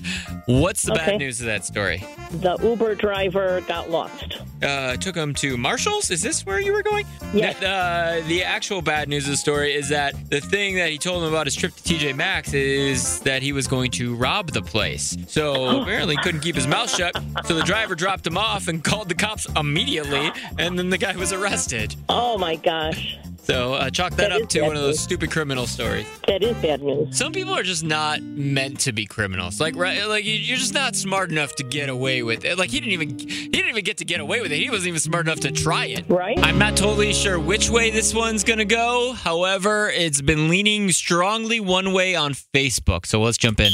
What's 0.45 0.81
the 0.81 0.93
bad 0.93 1.19
news 1.19 1.39
of 1.39 1.45
that 1.45 1.65
story? 1.65 2.03
The 2.31 2.57
Uber 2.61 2.95
driver 2.95 3.61
got 3.67 3.89
lost. 3.89 4.39
Uh, 4.63 4.97
took 4.97 5.15
him 5.15 5.33
to 5.35 5.55
Marshall's. 5.55 6.09
Is 6.09 6.21
this 6.21 6.45
where 6.45 6.59
you 6.59 6.73
were 6.73 6.81
going? 6.81 7.05
Yes. 7.33 7.59
The, 7.59 7.67
uh, 7.69 8.27
the 8.27 8.43
actual 8.43 8.81
bad 8.81 9.07
news 9.07 9.25
of 9.25 9.31
the 9.31 9.37
story 9.37 9.73
is 9.73 9.89
that 9.89 10.15
the 10.29 10.41
thing 10.41 10.75
that 10.77 10.89
he 10.89 10.97
told 10.97 11.23
him 11.23 11.29
about 11.29 11.45
his 11.45 11.55
trip 11.55 11.75
to 11.75 11.83
TJ 11.83 12.15
Maxx 12.15 12.53
is 12.53 13.19
that 13.21 13.41
he 13.43 13.51
was 13.51 13.67
going 13.67 13.91
to 13.91 14.15
rob 14.15 14.51
the 14.51 14.61
place. 14.61 15.15
So 15.27 15.81
apparently 15.81 16.17
couldn't 16.17 16.41
keep 16.41 16.55
his 16.55 16.67
mouth 16.67 16.89
shut. 16.89 17.15
So 17.45 17.53
the 17.53 17.63
driver 17.63 17.93
dropped 17.93 18.25
him 18.25 18.37
off 18.37 18.67
and 18.67 18.83
called 18.83 19.09
the 19.09 19.15
cops 19.15 19.47
immediately, 19.55 20.31
and 20.57 20.77
then 20.77 20.89
the 20.89 20.97
guy 20.97 21.15
was 21.15 21.31
arrested. 21.31 21.95
Oh 22.09 22.37
my 22.37 22.55
gosh. 22.55 23.17
So 23.47 23.75
uh, 23.75 23.89
chalk 23.89 24.11
that, 24.15 24.29
That 24.29 24.41
up 24.41 24.49
to 24.49 24.61
one 24.63 24.75
of 24.75 24.81
those 24.81 24.99
stupid 24.99 25.31
criminal 25.31 25.67
stories. 25.67 26.05
That 26.27 26.43
is 26.43 26.53
bad 26.57 26.81
news. 26.83 27.17
Some 27.17 27.31
people 27.31 27.53
are 27.53 27.63
just 27.63 27.81
not 27.85 28.21
meant 28.21 28.81
to 28.81 28.91
be 28.91 29.05
criminals. 29.05 29.61
Like, 29.61 29.77
right? 29.77 30.05
Like 30.05 30.25
you- 30.25 30.33
you're 30.33 30.57
just 30.57 30.73
not 30.73 30.97
smart 30.97 31.31
enough 31.31 31.55
to 31.55 31.63
get 31.63 31.87
away 31.87 32.23
with 32.23 32.43
it. 32.43 32.57
Like 32.57 32.71
he 32.71 32.81
didn't 32.81 32.91
even 32.91 33.17
he 33.17 33.47
didn't 33.47 33.69
even 33.69 33.85
get 33.85 33.97
to 33.99 34.05
get 34.05 34.19
away 34.19 34.41
with 34.41 34.51
it. 34.51 34.57
He 34.57 34.69
wasn't 34.69 34.89
even 34.89 34.99
smart 34.99 35.27
enough 35.27 35.39
to 35.41 35.51
try 35.51 35.85
it. 35.85 36.03
Right? 36.09 36.37
I'm 36.43 36.59
not 36.59 36.75
totally 36.75 37.13
sure 37.13 37.39
which 37.39 37.69
way 37.69 37.89
this 37.89 38.13
one's 38.13 38.43
gonna 38.43 38.65
go. 38.65 39.13
However, 39.13 39.89
it's 39.91 40.19
been 40.21 40.49
leaning 40.49 40.91
strongly 40.91 41.61
one 41.61 41.93
way 41.93 42.15
on 42.15 42.33
Facebook. 42.33 43.05
So 43.05 43.21
let's 43.21 43.37
jump 43.37 43.61
in. 43.61 43.71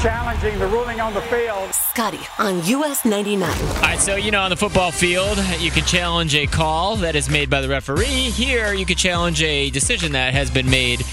Challenging 0.00 0.56
the 0.60 0.66
ruling 0.68 1.00
on 1.00 1.12
the 1.12 1.20
field. 1.22 1.74
Scotty 1.74 2.20
on 2.38 2.64
US 2.64 3.04
99. 3.04 3.50
All 3.50 3.82
right, 3.82 3.98
so 3.98 4.14
you 4.14 4.30
know, 4.30 4.40
on 4.40 4.50
the 4.50 4.56
football 4.56 4.92
field, 4.92 5.38
you 5.58 5.72
can 5.72 5.84
challenge 5.84 6.36
a 6.36 6.46
call 6.46 6.96
that 6.96 7.16
is 7.16 7.28
made 7.28 7.50
by 7.50 7.60
the 7.60 7.68
referee. 7.68 8.04
Here, 8.04 8.72
you 8.72 8.86
could 8.86 8.98
challenge 8.98 9.42
a 9.42 9.70
decision 9.70 10.12
that 10.12 10.34
has 10.34 10.50
been 10.50 10.70
made 10.70 11.04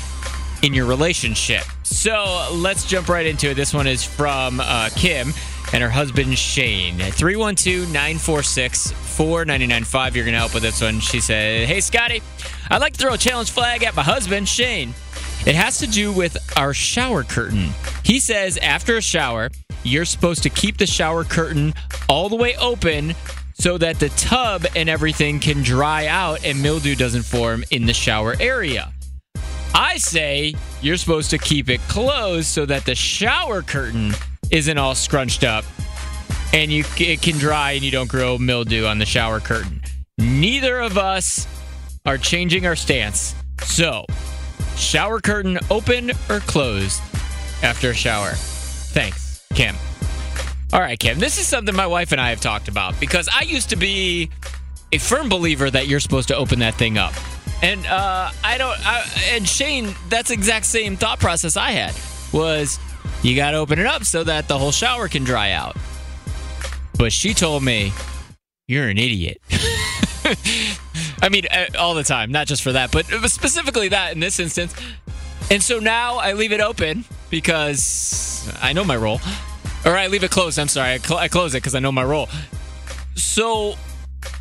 in 0.62 0.74
your 0.74 0.86
relationship. 0.86 1.64
So 1.84 2.48
let's 2.54 2.86
jump 2.86 3.10
right 3.10 3.26
into 3.26 3.50
it. 3.50 3.56
This 3.56 3.74
one 3.74 3.88
is 3.88 4.04
from 4.04 4.60
uh, 4.60 4.90
Kim 4.96 5.34
and 5.74 5.82
her 5.82 5.90
husband 5.90 6.38
Shane. 6.38 7.00
312 7.00 7.88
946 7.88 8.92
4995. 8.92 10.16
You're 10.16 10.26
going 10.26 10.34
to 10.34 10.40
help 10.40 10.54
with 10.54 10.64
this 10.64 10.82
one. 10.82 11.00
She 11.00 11.20
said, 11.20 11.68
Hey, 11.68 11.82
Scotty, 11.82 12.22
I'd 12.70 12.82
like 12.82 12.94
to 12.94 13.00
throw 13.00 13.14
a 13.14 13.18
challenge 13.18 13.50
flag 13.50 13.84
at 13.84 13.96
my 13.96 14.04
husband, 14.04 14.48
Shane. 14.48 14.94
It 15.46 15.54
has 15.54 15.78
to 15.80 15.88
do 15.88 16.12
with 16.12 16.38
our 16.58 16.74
shower 16.74 17.24
curtain. 17.24 17.70
He 18.04 18.20
says 18.20 18.58
after 18.58 18.98
a 18.98 19.02
shower, 19.02 19.52
you're 19.84 20.06
supposed 20.06 20.42
to 20.44 20.50
keep 20.50 20.78
the 20.78 20.88
shower 20.88 21.24
curtain 21.24 21.74
all 22.10 22.30
the 22.30 22.36
way 22.36 22.56
open 22.56 23.14
so 23.54 23.78
that 23.78 24.00
the 24.00 24.10
tub 24.10 24.66
and 24.76 24.90
everything 24.90 25.40
can 25.40 25.62
dry 25.62 26.08
out 26.08 26.44
and 26.44 26.62
mildew 26.62 26.96
doesn't 26.96 27.24
form 27.24 27.64
in 27.70 27.86
the 27.86 27.94
shower 27.94 28.36
area. 28.40 28.92
I 29.74 29.98
say 29.98 30.56
you're 30.82 30.98
supposed 30.98 31.30
to 31.30 31.38
keep 31.38 31.70
it 31.70 31.80
closed 31.82 32.48
so 32.48 32.66
that 32.66 32.86
the 32.86 32.96
shower 32.96 33.62
curtain 33.62 34.14
isn't 34.50 34.78
all 34.78 34.96
scrunched 34.96 35.44
up 35.44 35.64
and 36.54 36.72
you 36.72 36.84
it 36.98 37.22
can 37.22 37.38
dry 37.38 37.74
and 37.74 37.84
you 37.84 37.92
don't 37.92 38.10
grow 38.10 38.38
mildew 38.38 38.86
on 38.86 38.98
the 38.98 39.06
shower 39.06 39.40
curtain. 39.40 39.82
Neither 40.18 40.80
of 40.80 40.98
us 40.98 41.46
are 42.06 42.18
changing 42.18 42.66
our 42.66 42.76
stance. 42.76 43.36
So, 43.64 44.06
shower 44.78 45.20
curtain 45.20 45.60
open 45.70 46.12
or 46.30 46.40
closed 46.42 47.02
after 47.64 47.92
a 47.92 47.94
shower? 47.94 48.32
Thanks, 48.36 49.46
Kim. 49.54 49.76
All 50.74 50.80
right, 50.80 51.00
Kim. 51.00 51.20
This 51.20 51.38
is 51.38 51.48
something 51.48 51.76
my 51.76 51.88
wife 51.88 52.12
and 52.12 52.20
I 52.20 52.30
have 52.30 52.42
talked 52.42 52.68
about 52.68 53.00
because 53.00 53.30
I 53.34 53.44
used 53.44 53.70
to 53.70 53.76
be 53.76 54.30
a 54.92 54.98
firm 54.98 55.30
believer 55.30 55.70
that 55.70 55.88
you're 55.88 56.00
supposed 56.00 56.28
to 56.30 56.36
open 56.36 56.60
that 56.60 56.76
thing 56.76 56.98
up. 56.98 57.14
And 57.62 57.86
uh, 57.86 58.32
I 58.44 58.58
don't. 58.58 58.78
I, 58.86 59.06
and 59.32 59.48
Shane, 59.48 59.96
that's 60.10 60.32
exact 60.32 60.66
same 60.66 60.98
thought 60.98 61.20
process 61.20 61.56
I 61.56 61.72
had. 61.72 61.96
Was 62.34 62.80
you 63.24 63.36
got 63.36 63.52
to 63.52 63.58
open 63.58 63.80
it 63.80 63.86
up 63.86 64.04
so 64.04 64.24
that 64.24 64.48
the 64.48 64.58
whole 64.58 64.72
shower 64.72 65.08
can 65.08 65.24
dry 65.24 65.52
out. 65.52 65.78
But 66.98 67.12
she 67.12 67.34
told 67.34 67.64
me 67.64 67.94
you're 68.68 68.88
an 68.88 68.98
idiot. 68.98 69.42
I 71.22 71.30
mean, 71.30 71.46
uh, 71.52 71.66
all 71.78 71.94
the 71.94 72.04
time, 72.04 72.32
not 72.32 72.48
just 72.48 72.62
for 72.62 72.72
that, 72.74 72.92
but 72.92 73.06
specifically 73.30 73.90
that 73.90 74.14
in 74.14 74.20
this 74.20 74.40
instance. 74.40 74.76
And 75.50 75.62
so 75.62 75.80
now 75.80 76.16
I 76.16 76.34
leave 76.34 76.52
it 76.52 76.62
open 76.62 77.06
because 77.30 78.52
I 78.62 78.74
know 78.74 78.84
my 78.84 78.96
role. 78.96 79.20
Or 79.86 79.96
I 79.96 80.08
leave 80.08 80.24
it 80.24 80.32
closed. 80.32 80.58
I'm 80.58 80.68
sorry. 80.68 80.94
I, 80.94 80.98
cl- 80.98 81.20
I 81.20 81.28
close 81.28 81.54
it 81.54 81.58
because 81.58 81.76
I 81.76 81.80
know 81.80 81.92
my 81.92 82.04
role. 82.04 82.28
So 83.16 83.76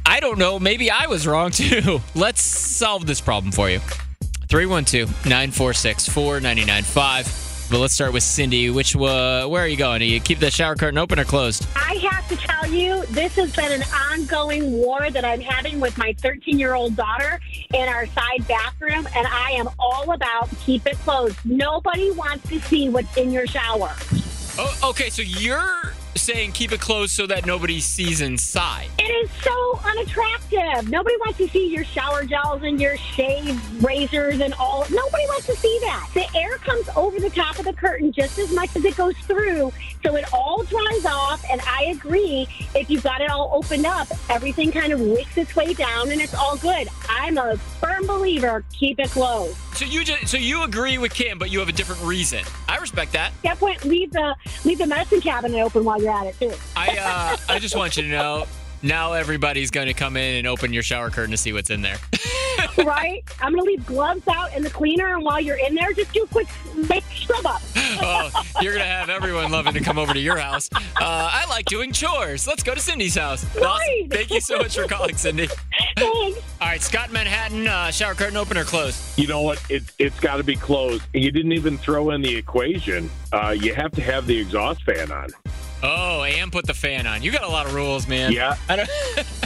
I 0.07 0.21
don't 0.21 0.39
know. 0.39 0.59
Maybe 0.59 0.91
I 0.91 1.07
was 1.07 1.27
wrong 1.27 1.51
too. 1.51 2.01
Let's 2.15 2.43
solve 2.43 3.07
this 3.07 3.21
problem 3.21 3.53
for 3.53 3.69
you. 3.69 3.81
312 4.49 5.09
946 5.27 6.09
4995. 6.09 7.44
But 7.71 7.79
let's 7.79 7.95
start 7.95 8.13
with 8.13 8.23
Cindy. 8.23 8.69
Which 8.71 8.95
uh, 8.95 9.47
where 9.47 9.65
are 9.65 9.67
you 9.67 9.77
going? 9.77 10.01
Do 10.01 10.05
you 10.05 10.21
keep 10.21 10.39
the 10.39 10.51
shower 10.51 10.77
curtain 10.77 10.99
open 10.99 11.19
or 11.19 11.25
closed? 11.25 11.67
I 11.75 11.95
have 12.11 12.29
to 12.29 12.37
tell 12.37 12.71
you, 12.71 13.07
this 13.07 13.37
has 13.37 13.55
been 13.57 13.73
an 13.73 13.83
ongoing 14.13 14.73
war 14.73 15.11
that 15.11 15.25
I'm 15.25 15.41
having 15.41 15.81
with 15.81 15.97
my 15.97 16.15
13 16.19 16.59
year 16.59 16.75
old 16.75 16.95
daughter 16.95 17.41
in 17.73 17.89
our 17.89 18.07
side 18.07 18.47
bathroom, 18.47 19.09
and 19.17 19.27
I 19.27 19.53
am 19.53 19.69
all 19.79 20.13
about 20.13 20.51
keep 20.61 20.87
it 20.87 20.99
closed. 20.99 21.37
Nobody 21.45 22.11
wants 22.11 22.49
to 22.51 22.61
see 22.61 22.91
what's 22.91 23.17
in 23.17 23.33
your 23.33 23.47
shower. 23.47 23.95
Oh, 24.57 24.91
okay, 24.91 25.09
so 25.11 25.23
you're 25.23 25.94
saying 26.17 26.53
keep 26.53 26.73
it 26.73 26.81
closed 26.81 27.13
so 27.13 27.27
that 27.27 27.47
nobody 27.47 27.81
sees 27.81 28.21
inside. 28.21 28.89
It 28.99 29.03
is 29.03 29.31
so 29.43 29.81
unattractive. 29.85 30.89
Nobody 30.89 31.17
wants 31.17 31.39
to 31.39 31.49
see 31.49 31.69
your 31.69 31.85
shower 31.85 32.25
gels 32.25 32.63
and 32.63 32.81
your 32.81 32.97
shave 32.97 33.61
razors 33.83 34.41
and 34.41 34.55
all. 34.55 34.87
Nobody 34.91 35.25
wants 35.27 35.47
to 35.47 35.57
see 35.57 35.79
that. 35.83 36.09
The 36.15 36.27
air 36.37 36.59
comes 36.59 36.89
over 36.97 37.19
the 37.19 37.31
top 37.31 37.59
of 37.59 37.65
the 37.65 37.73
curtain 37.73 38.13
just 38.13 38.39
as 38.39 38.53
much 38.53 38.75
as 38.77 38.85
it 38.85 38.97
goes 38.97 39.17
through, 39.19 39.73
so 40.05 40.17
it 40.17 40.25
all 40.33 40.63
dries 40.63 41.07
off. 41.07 41.45
And 41.51 41.61
I 41.63 41.95
agree, 41.97 42.47
if 42.75 42.91
you've 42.91 43.03
got 43.03 43.21
it 43.21 43.31
all 43.31 43.51
opened 43.53 43.87
up, 43.87 44.09
everything 44.31 44.73
kind 44.73 44.93
of 44.93 45.01
wicks 45.01 45.37
its 45.37 45.55
way 45.57 45.75
down 45.75 46.11
and 46.13 46.21
it's 46.21 46.35
all 46.35 46.57
good. 46.57 46.89
I'm 47.09 47.39
a 47.39 47.57
firm 47.57 48.07
believer, 48.07 48.65
keep 48.73 49.01
it 49.01 49.11
closed. 49.11 49.57
So 49.75 49.85
you 49.85 50.05
just 50.05 50.29
so 50.29 50.37
you 50.37 50.63
agree 50.63 50.99
with 50.99 51.13
Kim, 51.13 51.37
but 51.37 51.51
you 51.51 51.59
have 51.59 51.69
a 51.69 51.73
different 51.73 52.01
reason. 52.03 52.45
I 52.69 52.79
respect 52.79 53.13
that. 53.13 53.33
At 53.33 53.43
That 53.43 53.59
point, 53.59 53.85
leave 53.85 54.13
the 54.13 54.37
leave 54.65 54.79
the 54.79 54.87
medicine 54.87 55.21
cabinet 55.21 55.61
open 55.61 55.85
while 55.85 56.01
you're 56.01 56.13
at 56.13 56.27
it 56.27 56.39
too. 56.39 56.53
I 56.77 56.97
uh, 57.01 57.37
I 57.49 57.59
just 57.59 57.77
want 57.77 57.97
you 57.97 58.05
to 58.05 58.09
know 58.09 58.47
now 58.83 59.15
everybody's 59.15 59.73
going 59.73 59.89
to 59.89 59.95
come 59.95 60.17
in 60.17 60.37
and 60.37 60.47
open 60.47 60.73
your 60.73 60.85
shower 60.85 61.11
curtain 61.11 61.33
to 61.33 61.37
see 61.37 61.53
what's 61.53 61.71
in 61.71 61.83
there. 61.83 61.97
right? 62.85 63.23
I'm 63.41 63.53
gonna 63.53 63.63
leave 63.63 63.85
gloves 63.87 64.27
out 64.29 64.55
in 64.57 64.63
the 64.63 64.71
cleaner, 64.71 65.15
and 65.15 65.25
while 65.25 65.41
you're 65.41 65.59
in 65.59 65.75
there, 65.75 65.93
just 65.93 66.13
do 66.13 66.25
a 66.25 66.27
quick 66.27 66.49
make 66.89 67.05
scrub 67.15 67.47
up. 67.47 67.63
oh, 67.77 68.45
you're 68.61 68.73
gonna 68.73 68.85
have 68.85 69.11
everyone 69.11 69.51
loving 69.51 69.75
to 69.75 69.81
come 69.81 69.99
over 69.99 70.13
to 70.13 70.21
your 70.21 70.37
house. 70.37 70.69
Uh, 70.73 70.81
I 71.01 71.45
like 71.49 71.67
doing 71.67 71.93
chores. 71.93 72.47
Let's 72.47 72.63
go 72.63 72.75
to 72.75 72.81
Cindy's 72.81 73.15
house. 73.15 73.45
Awesome. 73.45 73.63
Right. 73.63 74.07
Thank 74.11 74.31
you 74.31 74.41
so 74.41 74.59
much 74.59 74.75
for 74.75 74.87
calling, 74.87 75.17
Cindy. 75.17 75.49
Thanks. 75.97 76.39
All 76.61 76.69
right, 76.69 76.83
Scott 76.83 77.13
Manhattan, 77.13 77.69
uh, 77.69 77.91
shower 77.91 78.15
curtain 78.15 78.37
open 78.37 78.57
or 78.57 78.65
closed? 78.65 79.19
You 79.19 79.27
know 79.27 79.43
what? 79.43 79.63
It, 79.71 79.83
it's 79.99 80.19
got 80.19 80.37
to 80.37 80.43
be 80.43 80.57
closed. 80.57 81.05
You 81.13 81.31
didn't 81.31 81.53
even 81.53 81.79
throw 81.79 82.11
in 82.11 82.23
the 82.23 82.35
equation. 82.35 83.11
Uh, 83.33 83.51
you 83.51 83.75
have 83.75 83.93
to 83.93 84.03
have 84.03 84.27
the 84.27 84.39
exhaust 84.39 84.83
fan 84.85 85.13
on. 85.13 85.29
Oh, 85.83 86.23
and 86.23 86.51
put 86.51 86.67
the 86.67 86.75
fan 86.75 87.07
on. 87.07 87.23
You 87.23 87.31
got 87.31 87.43
a 87.43 87.49
lot 87.49 87.67
of 87.67 87.75
rules, 87.75 88.09
man. 88.09 88.33
Yeah. 88.33 88.57
I 88.69 88.77
don't. 88.77 88.89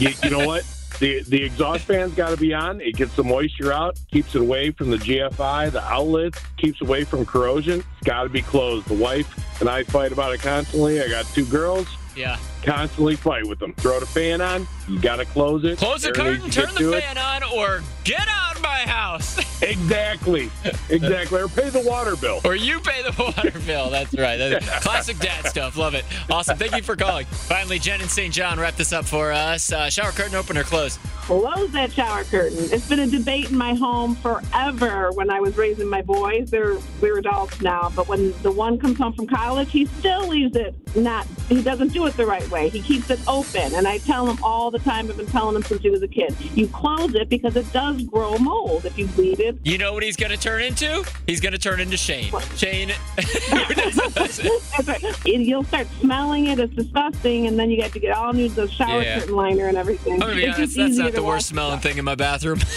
You, 0.00 0.10
you 0.22 0.30
know 0.30 0.46
what? 0.46 0.64
The 1.00 1.22
the 1.22 1.44
exhaust 1.44 1.84
fan's 1.84 2.12
got 2.14 2.30
to 2.30 2.36
be 2.36 2.52
on. 2.52 2.80
It 2.80 2.96
gets 2.96 3.14
the 3.14 3.22
moisture 3.24 3.72
out, 3.72 3.98
keeps 4.10 4.34
it 4.34 4.40
away 4.40 4.70
from 4.72 4.90
the 4.90 4.96
GFI, 4.96 5.70
the 5.70 5.82
outlets, 5.84 6.40
keeps 6.56 6.80
away 6.80 7.04
from 7.04 7.24
corrosion. 7.24 7.84
It's 7.98 8.04
got 8.04 8.24
to 8.24 8.28
be 8.28 8.42
closed. 8.42 8.88
The 8.88 8.94
wife 8.94 9.60
and 9.60 9.68
I 9.68 9.84
fight 9.84 10.10
about 10.12 10.32
it 10.34 10.40
constantly. 10.40 11.00
I 11.00 11.08
got 11.08 11.24
two 11.26 11.44
girls. 11.46 11.86
yeah. 12.16 12.36
Constantly 12.64 13.14
fight 13.14 13.46
with 13.46 13.60
them. 13.60 13.72
Throw 13.74 14.00
the 14.00 14.06
fan 14.06 14.40
on. 14.40 14.66
You 14.88 14.98
got 15.00 15.16
to 15.16 15.24
close 15.24 15.64
it. 15.64 15.78
Close 15.78 16.02
the 16.02 16.10
curtain, 16.12 16.50
turn 16.50 16.74
the 16.74 16.80
to 16.80 16.92
it. 16.94 17.04
fan 17.04 17.16
on, 17.16 17.42
or 17.56 17.82
get 18.04 18.26
out 18.28 18.56
of 18.56 18.62
my 18.62 18.80
house. 18.80 19.38
Exactly. 19.62 20.50
Exactly. 20.88 21.40
Or 21.40 21.48
pay 21.48 21.68
the 21.70 21.80
water 21.80 22.16
bill. 22.16 22.40
or 22.44 22.54
you 22.54 22.80
pay 22.80 23.02
the 23.02 23.14
water 23.36 23.58
bill. 23.60 23.90
That's 23.90 24.14
right. 24.16 24.36
That's 24.36 24.66
classic 24.84 25.18
dad 25.18 25.46
stuff. 25.46 25.76
Love 25.76 25.94
it. 25.94 26.04
Awesome. 26.30 26.56
Thank 26.58 26.76
you 26.76 26.82
for 26.82 26.96
calling. 26.96 27.26
Finally, 27.26 27.78
Jen 27.78 28.00
and 28.00 28.10
St. 28.10 28.32
John 28.32 28.58
wrap 28.58 28.76
this 28.76 28.92
up 28.92 29.04
for 29.04 29.32
us. 29.32 29.72
Uh, 29.72 29.90
shower 29.90 30.12
curtain 30.12 30.34
open 30.34 30.56
or 30.56 30.64
closed? 30.64 30.98
close 31.28 31.70
that 31.72 31.92
shower 31.92 32.24
curtain. 32.24 32.56
It's 32.72 32.88
been 32.88 33.00
a 33.00 33.06
debate 33.06 33.50
in 33.50 33.58
my 33.58 33.74
home 33.74 34.16
forever 34.16 35.12
when 35.12 35.28
I 35.28 35.40
was 35.40 35.58
raising 35.58 35.86
my 35.86 36.00
boys. 36.00 36.50
They're 36.50 36.78
we're 37.02 37.18
adults 37.18 37.60
now, 37.60 37.92
but 37.94 38.08
when 38.08 38.32
the 38.40 38.50
one 38.50 38.78
comes 38.78 38.96
home 38.96 39.12
from 39.12 39.26
college, 39.26 39.70
he 39.70 39.84
still 39.84 40.26
leaves 40.26 40.56
it 40.56 40.74
not 40.96 41.26
he 41.48 41.62
doesn't 41.62 41.92
do 41.92 42.06
it 42.06 42.16
the 42.16 42.26
right 42.26 42.48
way. 42.50 42.68
He 42.68 42.80
keeps 42.80 43.10
it 43.10 43.20
open. 43.26 43.74
And 43.74 43.86
I 43.86 43.98
tell 43.98 44.26
him 44.26 44.38
all 44.42 44.70
the 44.70 44.78
time, 44.78 45.08
I've 45.08 45.16
been 45.16 45.26
telling 45.26 45.56
him 45.56 45.62
since 45.62 45.82
he 45.82 45.90
was 45.90 46.02
a 46.02 46.08
kid, 46.08 46.34
you 46.54 46.68
close 46.68 47.14
it 47.14 47.28
because 47.28 47.56
it 47.56 47.70
does 47.72 48.02
grow 48.04 48.36
mold 48.38 48.84
if 48.84 48.98
you 48.98 49.06
leave 49.16 49.40
it. 49.40 49.47
You 49.62 49.78
know 49.78 49.92
what 49.92 50.02
he's 50.02 50.16
going 50.16 50.30
to 50.30 50.36
turn 50.36 50.62
into? 50.62 51.04
He's 51.26 51.40
going 51.40 51.52
to 51.52 51.58
turn 51.58 51.80
into 51.80 51.96
Shane. 51.96 52.32
Shane. 52.56 52.90
who 53.16 53.74
doesn't 53.74 54.16
listen. 54.20 54.50
That's 54.76 54.88
right. 55.04 55.26
And 55.26 55.44
You'll 55.44 55.64
start 55.64 55.86
smelling 56.00 56.46
it. 56.46 56.58
It's 56.58 56.74
disgusting, 56.74 57.46
and 57.46 57.58
then 57.58 57.70
you 57.70 57.76
get 57.76 57.92
to 57.92 58.00
get 58.00 58.16
all 58.16 58.32
new 58.32 58.48
the 58.48 58.68
shower 58.68 59.02
Yeah. 59.02 59.20
curtain 59.20 59.34
liner 59.36 59.66
and 59.68 59.76
everything. 59.76 60.14
I'm 60.14 60.18
going 60.20 60.30
to 60.32 60.36
be 60.36 60.44
It's 60.46 60.56
honest, 60.58 60.74
just 60.74 60.76
that's 60.78 60.90
easier 60.92 61.04
not 61.04 61.12
the 61.14 61.22
worst 61.22 61.46
smelling 61.48 61.72
stuff. 61.80 61.82
thing 61.90 61.98
in 61.98 62.04
my 62.04 62.14
bathroom. 62.14 62.60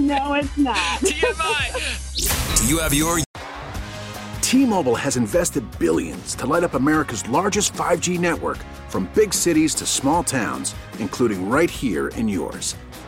No, 0.00 0.34
it's 0.34 0.56
not. 0.56 0.76
TMI. 1.00 2.58
Do 2.60 2.66
you 2.66 2.78
have 2.80 2.92
your 2.94 3.18
T-Mobile 4.40 4.96
has 4.96 5.16
invested 5.16 5.64
billions 5.78 6.34
to 6.36 6.46
light 6.46 6.64
up 6.64 6.74
America's 6.74 7.26
largest 7.28 7.72
5G 7.74 8.18
network 8.18 8.58
from 8.88 9.08
big 9.14 9.32
cities 9.32 9.74
to 9.76 9.86
small 9.86 10.22
towns, 10.22 10.74
including 10.98 11.48
right 11.48 11.70
here 11.70 12.08
in 12.08 12.28
yours. 12.28 12.74